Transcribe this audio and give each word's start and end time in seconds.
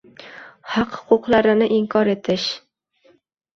Haq-huquqlarni 0.75 1.69
inkor 1.77 2.11
etish 2.17 2.51